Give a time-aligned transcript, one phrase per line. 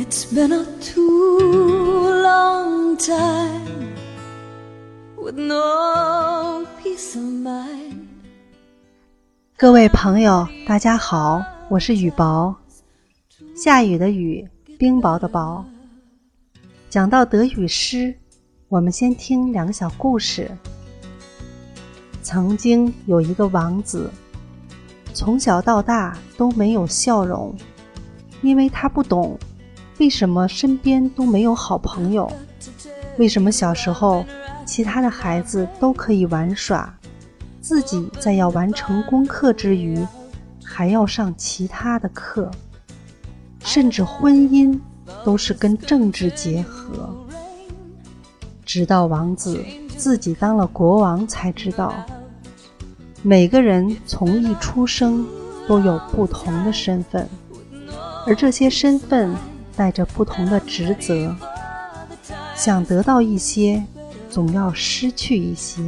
[0.00, 3.96] It's been a too long time
[5.16, 8.06] with no peace of mind.
[9.56, 12.54] 各位朋友，大家好，我是雨薄，
[13.56, 14.48] 下雨的雨，
[14.78, 15.64] 冰雹的雹。
[16.88, 18.14] 讲到德语诗，
[18.68, 20.48] 我们先听两个小故事。
[22.22, 24.08] 曾经有一个王子，
[25.12, 27.52] 从小到大都没有笑容，
[28.42, 29.36] 因为他不懂
[29.98, 32.30] 为什么身边都没有好朋友，
[33.18, 34.24] 为什么小时候
[34.64, 36.94] 其他的孩子都可以玩耍。
[37.60, 40.02] 自己在要完成功课之余，
[40.64, 42.50] 还要上其他的课，
[43.60, 44.78] 甚至婚姻
[45.24, 47.14] 都是跟政治结合。
[48.64, 49.62] 直到王子
[49.96, 51.92] 自己当了国王，才知道，
[53.22, 55.26] 每个人从一出生
[55.66, 57.28] 都有不同的身份，
[58.26, 59.34] 而这些身份
[59.78, 61.34] 带着不同的职责。
[62.56, 63.80] 想得到一些，
[64.28, 65.80] 总要失去一些。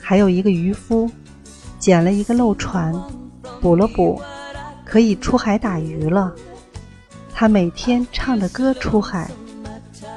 [0.00, 1.10] 还有一个渔夫，
[1.78, 2.94] 捡了一个漏船，
[3.60, 4.18] 补了补，
[4.86, 6.32] 可以出海打鱼了。
[7.34, 9.30] 他每天唱着歌出海，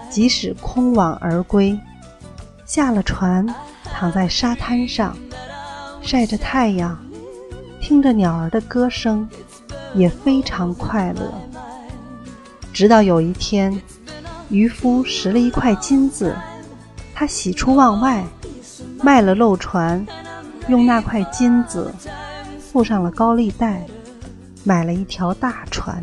[0.09, 1.77] 即使空网而归，
[2.65, 3.45] 下了船，
[3.83, 5.17] 躺在沙滩上，
[6.01, 6.97] 晒着太阳，
[7.81, 9.27] 听着鸟儿的歌声，
[9.93, 11.33] 也非常快乐。
[12.77, 13.81] 直到有一天，
[14.49, 16.35] 渔夫拾了一块金子，
[17.11, 18.23] 他喜出望外。
[19.01, 20.05] 卖了漏船，
[20.67, 21.91] 用那块金子
[22.59, 23.83] 付上了高利贷，
[24.63, 25.99] 买了一条大船，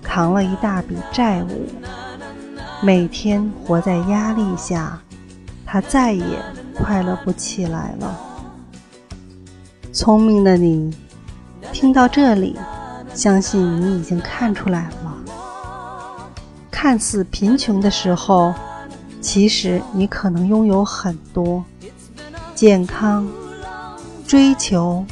[0.00, 1.66] 扛了一大笔债务，
[2.80, 5.00] 每天活在压力下，
[5.64, 6.24] 他再也
[6.72, 8.16] 快乐不起来了。
[9.92, 10.96] 聪明的你，
[11.72, 12.56] 听到这里，
[13.12, 15.05] 相信你已经看出来了。
[16.86, 18.54] 看似贫穷的时候，
[19.20, 21.64] 其实你可能拥有很多。
[22.54, 23.28] 健康、
[24.24, 25.04] 追求、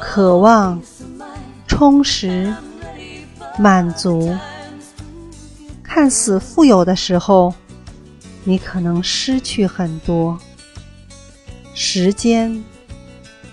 [0.00, 0.80] 渴望、
[1.66, 2.54] 充实、
[3.58, 4.36] 满足，
[5.82, 7.52] 看似富有的时候，
[8.44, 10.38] 你可能失去很多
[11.74, 12.62] 时间、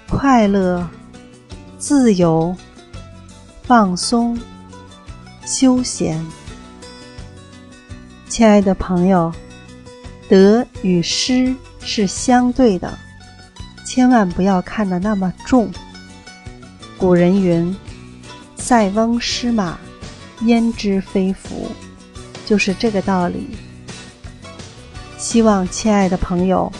[0.07, 0.87] 快乐、
[1.79, 2.55] 自由、
[3.63, 4.39] 放松、
[5.43, 6.23] 休闲。
[8.31, 9.29] 亲爱的朋友，
[10.29, 11.53] 得与失。
[11.83, 12.97] 是相对的，
[13.83, 15.69] 千万不要看得那么重。
[16.95, 17.75] 古人云
[18.55, 19.77] ：“塞翁失马，
[20.43, 21.67] 焉知非福。”
[22.47, 23.49] 就是这个道理。
[25.17, 26.71] 希望亲爱的朋友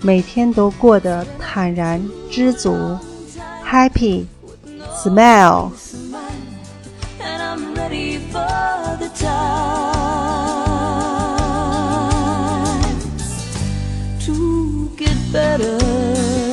[0.00, 2.96] 每天都过得坦然知足
[3.68, 5.70] ，Happy，Smile。
[14.96, 16.43] get better.